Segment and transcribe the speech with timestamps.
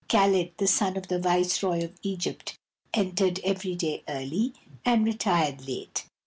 [0.09, 2.57] Caled, the son of the viceroy of Egypt,
[2.91, 4.51] entered every day early,
[4.83, 6.05] and retired late.